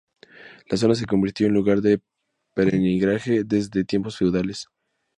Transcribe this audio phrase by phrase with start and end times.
[0.71, 2.01] La zona se convirtió en lugar de
[2.55, 4.65] peregrinaje desde tiempos feudales.